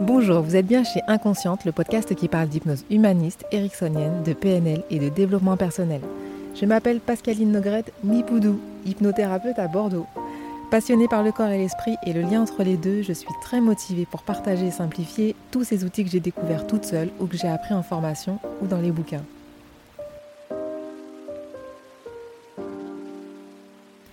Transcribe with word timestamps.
Bonjour, 0.00 0.42
vous 0.42 0.54
êtes 0.54 0.66
bien 0.66 0.84
chez 0.84 1.00
Inconsciente, 1.08 1.64
le 1.64 1.72
podcast 1.72 2.14
qui 2.14 2.28
parle 2.28 2.48
d'hypnose 2.48 2.84
humaniste, 2.88 3.44
ericksonienne, 3.50 4.22
de 4.22 4.32
PNL 4.32 4.84
et 4.90 5.00
de 5.00 5.08
développement 5.08 5.56
personnel. 5.56 6.00
Je 6.54 6.66
m'appelle 6.66 7.00
Pascaline 7.00 7.50
Nogrette 7.50 7.92
Mipoudou, 8.04 8.60
hypnothérapeute 8.86 9.58
à 9.58 9.66
Bordeaux. 9.66 10.06
Passionnée 10.70 11.08
par 11.08 11.24
le 11.24 11.32
corps 11.32 11.48
et 11.48 11.58
l'esprit 11.58 11.96
et 12.06 12.12
le 12.12 12.20
lien 12.20 12.42
entre 12.42 12.62
les 12.62 12.76
deux, 12.76 13.02
je 13.02 13.12
suis 13.12 13.28
très 13.42 13.60
motivée 13.60 14.06
pour 14.08 14.22
partager 14.22 14.68
et 14.68 14.70
simplifier 14.70 15.34
tous 15.50 15.64
ces 15.64 15.82
outils 15.82 16.04
que 16.04 16.10
j'ai 16.10 16.20
découverts 16.20 16.68
toute 16.68 16.84
seule 16.84 17.10
ou 17.18 17.26
que 17.26 17.36
j'ai 17.36 17.48
appris 17.48 17.74
en 17.74 17.82
formation 17.82 18.38
ou 18.62 18.68
dans 18.68 18.80
les 18.80 18.92
bouquins. 18.92 19.24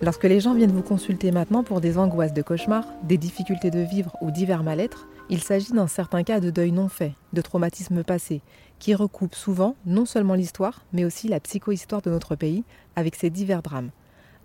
Lorsque 0.02 0.24
les 0.24 0.40
gens 0.40 0.54
viennent 0.54 0.72
vous 0.72 0.82
consulter 0.82 1.30
maintenant 1.30 1.62
pour 1.62 1.80
des 1.80 1.96
angoisses 1.96 2.34
de 2.34 2.42
cauchemar, 2.42 2.84
des 3.04 3.18
difficultés 3.18 3.70
de 3.70 3.80
vivre 3.80 4.16
ou 4.20 4.32
divers 4.32 4.64
mal-être, 4.64 5.06
il 5.28 5.42
s'agit 5.42 5.72
dans 5.72 5.88
certains 5.88 6.22
cas 6.22 6.40
de 6.40 6.50
deuil 6.50 6.72
non 6.72 6.88
fait, 6.88 7.14
de 7.32 7.40
traumatisme 7.40 8.04
passé, 8.04 8.42
qui 8.78 8.94
recoupe 8.94 9.34
souvent 9.34 9.74
non 9.84 10.06
seulement 10.06 10.34
l'histoire, 10.34 10.84
mais 10.92 11.04
aussi 11.04 11.28
la 11.28 11.40
psychohistoire 11.40 12.02
de 12.02 12.10
notre 12.10 12.36
pays 12.36 12.64
avec 12.94 13.16
ses 13.16 13.30
divers 13.30 13.62
drames. 13.62 13.90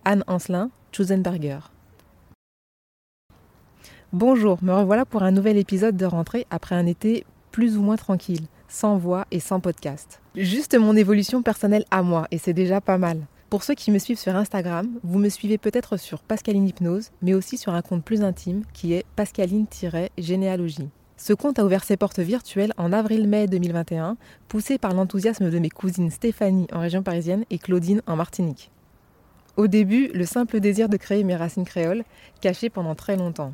Anne 0.05 0.23
Ancelin, 0.27 0.71
Schuzenberger. 0.91 1.59
Bonjour, 4.13 4.57
me 4.63 4.73
revoilà 4.73 5.05
pour 5.05 5.23
un 5.23 5.31
nouvel 5.31 5.57
épisode 5.57 5.95
de 5.95 6.05
rentrée 6.05 6.47
après 6.49 6.75
un 6.75 6.85
été 6.85 7.25
plus 7.51 7.77
ou 7.77 7.81
moins 7.81 7.95
tranquille, 7.95 8.47
sans 8.67 8.97
voix 8.97 9.25
et 9.31 9.39
sans 9.39 9.59
podcast. 9.59 10.19
Juste 10.35 10.77
mon 10.77 10.95
évolution 10.95 11.43
personnelle 11.43 11.85
à 11.91 12.01
moi, 12.01 12.27
et 12.31 12.37
c'est 12.37 12.53
déjà 12.53 12.81
pas 12.81 12.97
mal. 12.97 13.21
Pour 13.51 13.63
ceux 13.63 13.73
qui 13.73 13.91
me 13.91 13.99
suivent 13.99 14.17
sur 14.17 14.33
Instagram, 14.37 14.87
vous 15.03 15.19
me 15.19 15.27
suivez 15.27 15.57
peut-être 15.57 15.97
sur 15.97 16.19
Pascaline 16.21 16.69
Hypnose, 16.69 17.11
mais 17.21 17.33
aussi 17.33 17.57
sur 17.57 17.73
un 17.73 17.81
compte 17.81 18.01
plus 18.01 18.23
intime 18.23 18.63
qui 18.71 18.93
est 18.93 19.05
Pascaline-Généalogie. 19.17 20.87
Ce 21.17 21.33
compte 21.33 21.59
a 21.59 21.65
ouvert 21.65 21.83
ses 21.83 21.97
portes 21.97 22.21
virtuelles 22.21 22.71
en 22.77 22.93
avril-mai 22.93 23.47
2021, 23.47 24.15
poussé 24.47 24.77
par 24.77 24.93
l'enthousiasme 24.93 25.49
de 25.49 25.59
mes 25.59 25.69
cousines 25.69 26.11
Stéphanie 26.11 26.67
en 26.71 26.79
région 26.79 27.03
parisienne 27.03 27.43
et 27.49 27.57
Claudine 27.57 28.01
en 28.07 28.15
Martinique. 28.15 28.71
Au 29.57 29.67
début, 29.67 30.07
le 30.13 30.23
simple 30.23 30.61
désir 30.61 30.87
de 30.87 30.95
créer 30.95 31.25
mes 31.25 31.35
racines 31.35 31.65
créoles, 31.65 32.05
cachées 32.39 32.69
pendant 32.69 32.95
très 32.95 33.17
longtemps. 33.17 33.53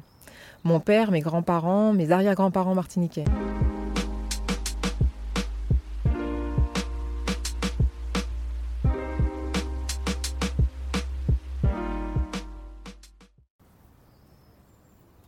Mon 0.64 0.80
père, 0.80 1.10
mes 1.10 1.22
grands-parents, 1.22 1.92
mes 1.94 2.12
arrière-grands-parents 2.12 2.76
martiniquais. 2.76 3.26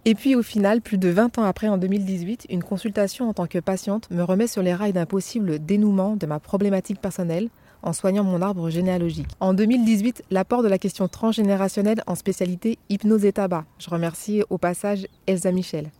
Et 0.10 0.16
puis 0.16 0.36
au 0.36 0.42
final, 0.42 0.82
plus 0.82 0.98
de 0.98 1.10
20 1.10 1.38
ans 1.38 1.44
après, 1.44 1.68
en 1.68 1.78
2018, 1.78 2.48
une 2.50 2.64
consultation 2.64 3.30
en 3.30 3.34
tant 3.34 3.46
que 3.46 3.60
patiente 3.60 4.10
me 4.10 4.24
remet 4.24 4.48
sur 4.48 4.64
les 4.64 4.74
rails 4.74 4.92
d'un 4.92 5.06
possible 5.06 5.64
dénouement 5.64 6.16
de 6.16 6.26
ma 6.26 6.40
problématique 6.40 7.00
personnelle 7.00 7.50
en 7.84 7.94
soignant 7.94 8.24
mon 8.24 8.42
arbre 8.42 8.72
généalogique. 8.72 9.28
En 9.40 9.54
2018, 9.54 10.24
l'apport 10.32 10.64
de 10.64 10.68
la 10.68 10.80
question 10.80 11.08
transgénérationnelle 11.08 12.02
en 12.08 12.16
spécialité 12.16 12.80
hypnose 12.90 13.24
et 13.24 13.34
tabac. 13.34 13.66
Je 13.78 13.88
remercie 13.92 14.42
au 14.50 14.58
passage 14.58 15.06
Elsa 15.28 15.52
Michel, 15.52 15.92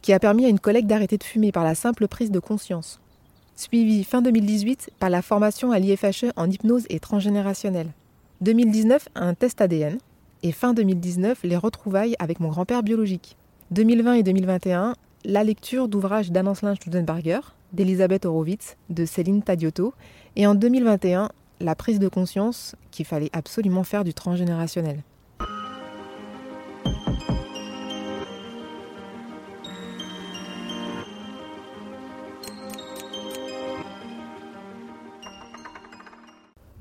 qui 0.00 0.12
a 0.12 0.18
permis 0.18 0.44
à 0.44 0.48
une 0.48 0.58
collègue 0.58 0.88
d'arrêter 0.88 1.16
de 1.16 1.22
fumer 1.22 1.52
par 1.52 1.62
la 1.62 1.76
simple 1.76 2.08
prise 2.08 2.32
de 2.32 2.40
conscience. 2.40 3.00
Suivi 3.54 4.02
fin 4.02 4.22
2018 4.22 4.90
par 4.98 5.08
la 5.08 5.22
formation 5.22 5.70
à 5.70 5.78
l'IFHE 5.78 6.32
en 6.34 6.50
hypnose 6.50 6.86
et 6.90 6.98
transgénérationnelle. 6.98 7.92
2019, 8.40 9.08
un 9.14 9.34
test 9.34 9.60
ADN. 9.60 9.98
Et 10.42 10.50
fin 10.50 10.74
2019, 10.74 11.44
les 11.44 11.56
retrouvailles 11.56 12.16
avec 12.18 12.40
mon 12.40 12.48
grand-père 12.48 12.82
biologique. 12.82 13.36
2020 13.72 14.14
et 14.16 14.22
2021, 14.22 14.94
la 15.24 15.44
lecture 15.44 15.88
d'ouvrages 15.88 16.30
d'Anne-Ancelin 16.30 16.74
d'Elisabeth 17.72 18.26
Horowitz, 18.26 18.76
de 18.90 19.06
Céline 19.06 19.42
Tadiotto, 19.42 19.94
et 20.36 20.46
en 20.46 20.54
2021, 20.54 21.30
la 21.58 21.74
prise 21.74 21.98
de 21.98 22.08
conscience 22.08 22.76
qu'il 22.90 23.06
fallait 23.06 23.30
absolument 23.32 23.82
faire 23.82 24.04
du 24.04 24.12
transgénérationnel. 24.12 25.02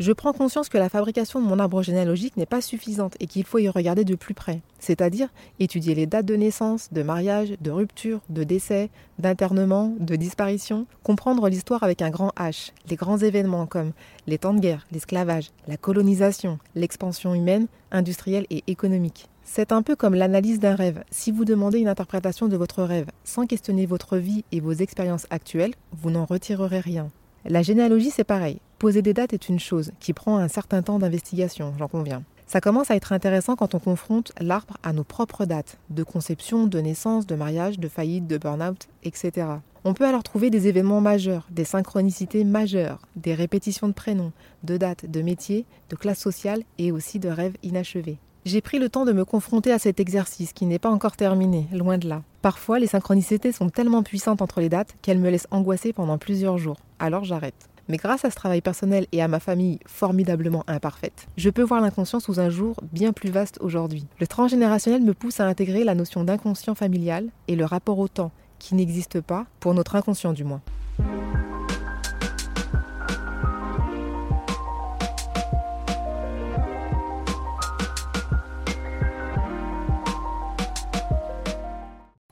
Je 0.01 0.13
prends 0.13 0.33
conscience 0.33 0.67
que 0.67 0.79
la 0.79 0.89
fabrication 0.89 1.39
de 1.39 1.45
mon 1.45 1.59
arbre 1.59 1.83
généalogique 1.83 2.35
n'est 2.35 2.47
pas 2.47 2.61
suffisante 2.61 3.15
et 3.19 3.27
qu'il 3.27 3.43
faut 3.43 3.59
y 3.59 3.69
regarder 3.69 4.03
de 4.03 4.15
plus 4.15 4.33
près, 4.33 4.61
c'est-à-dire 4.79 5.29
étudier 5.59 5.93
les 5.93 6.07
dates 6.07 6.25
de 6.25 6.35
naissance, 6.35 6.91
de 6.91 7.03
mariage, 7.03 7.53
de 7.61 7.69
rupture, 7.69 8.19
de 8.29 8.43
décès, 8.43 8.89
d'internement, 9.19 9.93
de 9.99 10.15
disparition, 10.15 10.87
comprendre 11.03 11.47
l'histoire 11.49 11.83
avec 11.83 12.01
un 12.01 12.09
grand 12.09 12.31
H, 12.35 12.71
les 12.89 12.95
grands 12.95 13.19
événements 13.19 13.67
comme 13.67 13.91
les 14.25 14.39
temps 14.39 14.55
de 14.55 14.59
guerre, 14.59 14.87
l'esclavage, 14.91 15.51
la 15.67 15.77
colonisation, 15.77 16.57
l'expansion 16.73 17.35
humaine, 17.35 17.67
industrielle 17.91 18.47
et 18.49 18.63
économique. 18.65 19.29
C'est 19.43 19.71
un 19.71 19.83
peu 19.83 19.95
comme 19.95 20.15
l'analyse 20.15 20.59
d'un 20.59 20.73
rêve. 20.73 21.03
Si 21.11 21.31
vous 21.31 21.45
demandez 21.45 21.77
une 21.77 21.87
interprétation 21.87 22.47
de 22.47 22.57
votre 22.57 22.81
rêve 22.81 23.11
sans 23.23 23.45
questionner 23.45 23.85
votre 23.85 24.17
vie 24.17 24.45
et 24.51 24.61
vos 24.61 24.73
expériences 24.73 25.27
actuelles, 25.29 25.75
vous 25.91 26.09
n'en 26.09 26.25
retirerez 26.25 26.79
rien. 26.79 27.11
La 27.45 27.63
généalogie, 27.63 28.11
c'est 28.11 28.23
pareil. 28.23 28.59
Poser 28.77 29.01
des 29.01 29.13
dates 29.13 29.33
est 29.33 29.49
une 29.49 29.59
chose 29.59 29.91
qui 29.99 30.13
prend 30.13 30.37
un 30.37 30.47
certain 30.47 30.81
temps 30.81 30.99
d'investigation, 30.99 31.73
j'en 31.79 31.87
conviens. 31.87 32.23
Ça 32.45 32.61
commence 32.61 32.91
à 32.91 32.95
être 32.95 33.13
intéressant 33.13 33.55
quand 33.55 33.75
on 33.75 33.79
confronte 33.79 34.33
l'arbre 34.39 34.77
à 34.83 34.93
nos 34.93 35.03
propres 35.03 35.45
dates, 35.45 35.77
de 35.89 36.03
conception, 36.03 36.67
de 36.67 36.79
naissance, 36.79 37.25
de 37.25 37.35
mariage, 37.35 37.79
de 37.79 37.87
faillite, 37.87 38.27
de 38.27 38.37
burn-out, 38.37 38.89
etc. 39.03 39.47
On 39.83 39.93
peut 39.93 40.05
alors 40.05 40.21
trouver 40.21 40.49
des 40.49 40.67
événements 40.67 41.01
majeurs, 41.01 41.47
des 41.49 41.63
synchronicités 41.63 42.43
majeures, 42.43 42.99
des 43.15 43.33
répétitions 43.33 43.87
de 43.87 43.93
prénoms, 43.93 44.33
de 44.63 44.77
dates, 44.77 45.09
de 45.09 45.21
métiers, 45.21 45.65
de 45.89 45.95
classes 45.95 46.19
sociales 46.19 46.61
et 46.77 46.91
aussi 46.91 47.17
de 47.17 47.29
rêves 47.29 47.55
inachevés. 47.63 48.19
J'ai 48.45 48.61
pris 48.61 48.79
le 48.79 48.89
temps 48.89 49.05
de 49.05 49.13
me 49.13 49.25
confronter 49.25 49.71
à 49.71 49.79
cet 49.79 49.99
exercice 49.99 50.53
qui 50.53 50.65
n'est 50.65 50.77
pas 50.77 50.89
encore 50.89 51.15
terminé, 51.15 51.67
loin 51.71 51.97
de 51.97 52.09
là. 52.09 52.21
Parfois, 52.41 52.79
les 52.79 52.87
synchronicités 52.87 53.51
sont 53.51 53.69
tellement 53.69 54.01
puissantes 54.01 54.41
entre 54.41 54.61
les 54.61 54.69
dates 54.69 54.95
qu'elles 55.01 55.19
me 55.19 55.29
laissent 55.29 55.47
angoisser 55.51 55.93
pendant 55.93 56.17
plusieurs 56.17 56.57
jours. 56.57 56.77
Alors 56.97 57.23
j'arrête. 57.23 57.69
Mais 57.87 57.97
grâce 57.97 58.25
à 58.25 58.31
ce 58.31 58.35
travail 58.35 58.61
personnel 58.61 59.05
et 59.11 59.21
à 59.21 59.27
ma 59.27 59.39
famille 59.39 59.79
formidablement 59.85 60.63
imparfaite, 60.67 61.27
je 61.37 61.49
peux 61.49 61.61
voir 61.61 61.81
l'inconscient 61.81 62.19
sous 62.19 62.39
un 62.39 62.49
jour 62.49 62.77
bien 62.91 63.11
plus 63.11 63.29
vaste 63.29 63.57
aujourd'hui. 63.61 64.05
Le 64.19 64.27
transgénérationnel 64.27 65.01
me 65.01 65.13
pousse 65.13 65.39
à 65.39 65.45
intégrer 65.45 65.83
la 65.83 65.93
notion 65.93 66.23
d'inconscient 66.23 66.75
familial 66.75 67.27
et 67.47 67.55
le 67.55 67.65
rapport 67.65 67.99
au 67.99 68.07
temps, 68.07 68.31
qui 68.59 68.75
n'existe 68.75 69.21
pas, 69.21 69.45
pour 69.59 69.73
notre 69.73 69.95
inconscient 69.95 70.33
du 70.33 70.43
moins. 70.43 70.61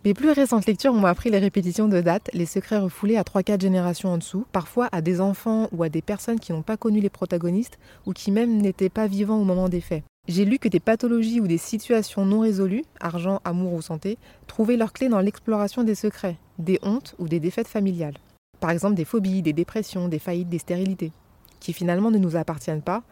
Mes 0.06 0.14
plus 0.14 0.32
récentes 0.32 0.66
lectures 0.66 0.94
m'ont 0.94 1.08
appris 1.08 1.30
les 1.30 1.40
répétitions 1.40 1.90
de 1.90 2.00
dates, 2.00 2.30
les 2.34 2.46
secrets 2.46 2.78
refoulés 2.78 3.18
à 3.18 3.24
3-4 3.24 3.60
générations 3.60 4.14
en 4.14 4.18
dessous, 4.18 4.46
parfois 4.54 4.88
à 4.94 5.02
des 5.02 5.20
enfants 5.20 5.68
ou 5.74 5.84
à 5.84 5.90
des 5.90 6.02
personnes 6.02 6.40
qui 6.40 6.54
n'ont 6.54 6.62
pas 6.62 6.78
connu 6.78 7.02
les 7.02 7.10
protagonistes 7.10 7.78
ou 8.06 8.14
qui 8.14 8.32
même 8.32 8.62
n'étaient 8.62 8.88
pas 8.88 9.08
vivants 9.08 9.42
au 9.42 9.44
moment 9.44 9.68
des 9.68 9.82
faits. 9.82 10.04
J'ai 10.30 10.46
lu 10.46 10.58
que 10.58 10.70
des 10.70 10.80
pathologies 10.80 11.42
ou 11.42 11.48
des 11.48 11.58
situations 11.58 12.24
non 12.24 12.40
résolues, 12.40 12.86
argent, 13.02 13.42
amour 13.44 13.74
ou 13.74 13.82
santé, 13.82 14.18
trouvaient 14.48 14.78
leur 14.78 14.94
clé 14.94 15.10
dans 15.10 15.20
l'exploration 15.20 15.84
des 15.84 15.96
secrets, 15.96 16.38
des 16.60 16.80
hontes 16.82 17.14
ou 17.20 17.28
des 17.28 17.42
défaites 17.42 17.68
familiales. 17.68 18.18
Par 18.62 18.72
exemple 18.72 18.96
des 18.96 19.06
phobies, 19.06 19.42
des 19.42 19.54
dépressions, 19.54 20.08
des 20.08 20.20
faillites, 20.20 20.50
des 20.50 20.60
stérilités, 20.60 21.12
qui 21.60 21.74
finalement 21.74 22.10
ne 22.10 22.20
nous 22.20 22.38
appartiennent 22.38 22.82
pas, 22.82 23.04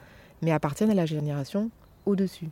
mais 0.42 0.54
appartiennent 0.54 0.92
à 0.92 0.96
la 0.96 1.06
génération 1.06 1.70
au-dessus. 2.06 2.48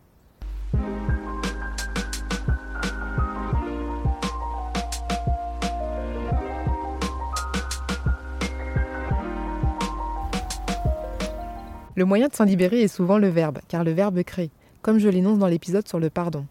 Le 11.95 12.03
moyen 12.03 12.27
de 12.27 12.35
s'en 12.35 12.43
libérer 12.43 12.81
est 12.81 12.89
souvent 12.89 13.17
le 13.17 13.29
verbe, 13.29 13.59
car 13.69 13.85
le 13.85 13.91
verbe 13.91 14.21
crée, 14.23 14.49
comme 14.81 14.99
je 14.99 15.07
l'énonce 15.07 15.39
dans 15.39 15.47
l'épisode 15.47 15.87
sur 15.87 15.97
le 15.97 16.09
pardon. 16.09 16.45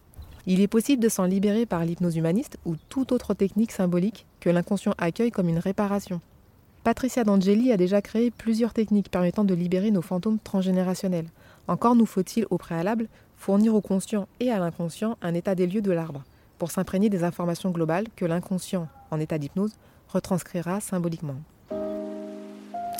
Il 0.46 0.62
est 0.62 0.68
possible 0.68 1.02
de 1.02 1.10
s'en 1.10 1.24
libérer 1.24 1.66
par 1.66 1.84
l'hypnose 1.84 2.16
humaniste 2.16 2.56
ou 2.64 2.76
toute 2.88 3.12
autre 3.12 3.34
technique 3.34 3.70
symbolique 3.70 4.24
que 4.40 4.48
l'inconscient 4.48 4.94
accueille 4.96 5.30
comme 5.30 5.50
une 5.50 5.58
réparation. 5.58 6.22
Patricia 6.82 7.24
D'Angeli 7.24 7.72
a 7.72 7.76
déjà 7.76 8.00
créé 8.00 8.30
plusieurs 8.30 8.72
techniques 8.72 9.10
permettant 9.10 9.44
de 9.44 9.52
libérer 9.52 9.90
nos 9.90 10.00
fantômes 10.00 10.38
transgénérationnels. 10.42 11.28
Encore 11.68 11.94
nous 11.94 12.06
faut-il, 12.06 12.46
au 12.48 12.56
préalable, 12.56 13.08
fournir 13.36 13.74
au 13.74 13.82
conscient 13.82 14.28
et 14.40 14.50
à 14.50 14.58
l'inconscient 14.58 15.18
un 15.20 15.34
état 15.34 15.54
des 15.54 15.66
lieux 15.66 15.82
de 15.82 15.92
l'arbre, 15.92 16.24
pour 16.58 16.70
s'imprégner 16.70 17.10
des 17.10 17.22
informations 17.22 17.70
globales 17.70 18.06
que 18.16 18.24
l'inconscient, 18.24 18.88
en 19.10 19.20
état 19.20 19.36
d'hypnose, 19.36 19.74
retranscrira 20.08 20.80
symboliquement. 20.80 21.36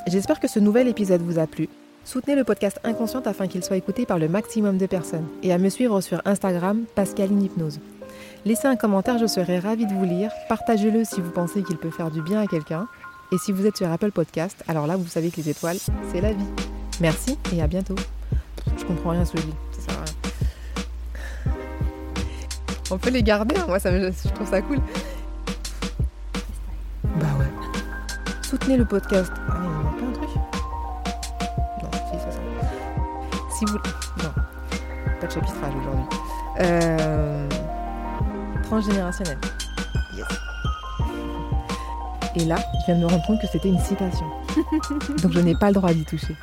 J'espère 0.06 0.40
que 0.40 0.48
ce 0.48 0.58
nouvel 0.58 0.88
épisode 0.88 1.22
vous 1.22 1.38
a 1.38 1.46
plu 1.46 1.70
Soutenez 2.04 2.34
le 2.36 2.44
podcast 2.44 2.78
Inconscient 2.84 3.22
afin 3.22 3.46
qu'il 3.48 3.64
soit 3.64 3.76
écouté 3.76 4.04
par 4.06 4.18
le 4.18 4.28
maximum 4.28 4.76
de 4.78 4.86
personnes 4.86 5.26
et 5.42 5.52
à 5.52 5.58
me 5.58 5.68
suivre 5.70 6.00
sur 6.00 6.20
Instagram 6.24 6.84
Pascaline 6.94 7.42
Hypnose. 7.42 7.80
Laissez 8.44 8.68
un 8.68 8.76
commentaire, 8.76 9.18
je 9.18 9.26
serai 9.26 9.58
ravie 9.58 9.86
de 9.86 9.92
vous 9.94 10.04
lire. 10.04 10.30
Partagez-le 10.48 11.04
si 11.04 11.20
vous 11.20 11.30
pensez 11.30 11.62
qu'il 11.62 11.78
peut 11.78 11.90
faire 11.90 12.10
du 12.10 12.20
bien 12.20 12.40
à 12.42 12.46
quelqu'un. 12.46 12.86
Et 13.32 13.38
si 13.38 13.52
vous 13.52 13.64
êtes 13.66 13.76
sur 13.78 13.90
Apple 13.90 14.12
Podcast, 14.12 14.62
alors 14.68 14.86
là, 14.86 14.96
vous 14.96 15.06
savez 15.06 15.30
que 15.30 15.36
les 15.36 15.48
étoiles, 15.48 15.78
c'est 16.12 16.20
la 16.20 16.32
vie. 16.32 16.44
Merci 17.00 17.38
et 17.54 17.62
à 17.62 17.66
bientôt. 17.66 17.96
Je 18.76 18.84
comprends 18.84 19.10
rien 19.10 19.22
à 19.22 19.24
ce 19.24 19.36
ça 19.36 19.92
rien. 19.92 21.52
On 22.90 22.98
peut 22.98 23.10
les 23.10 23.22
garder, 23.22 23.56
hein. 23.56 23.64
moi 23.66 23.78
ça 23.78 23.90
me- 23.90 24.12
je 24.12 24.28
trouve 24.28 24.48
ça 24.48 24.60
cool. 24.60 24.78
Bah 27.02 27.26
ouais. 27.38 27.46
Soutenez 28.42 28.76
le 28.76 28.84
podcast. 28.84 29.32
Si 33.66 33.72
vous. 33.72 33.78
Non, 34.22 34.30
pas 35.20 35.26
de 35.26 35.32
chapitrage 35.32 35.72
aujourd'hui. 35.80 36.04
Euh... 36.60 37.48
Transgénérationnel. 38.64 39.38
Yes. 40.14 40.26
Et 42.36 42.44
là, 42.44 42.56
je 42.56 42.86
viens 42.86 42.96
de 42.96 43.00
me 43.00 43.06
rendre 43.06 43.26
compte 43.26 43.40
que 43.40 43.46
c'était 43.46 43.68
une 43.68 43.78
citation. 43.78 44.26
Donc 45.22 45.32
je 45.32 45.40
n'ai 45.40 45.54
pas 45.54 45.68
le 45.68 45.74
droit 45.74 45.92
d'y 45.92 46.04
toucher. 46.04 46.36